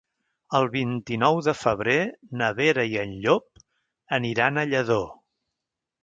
El 0.59 0.63
vint-i-nou 0.75 1.41
de 1.47 1.53
febrer 1.57 1.97
na 2.41 2.47
Vera 2.59 2.85
i 2.93 2.97
en 3.01 3.13
Llop 3.25 3.61
aniran 4.17 4.57
a 4.57 4.63
Lladó. 4.71 4.99